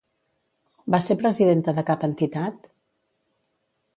[0.95, 2.65] Va ser presidenta de cap entitat?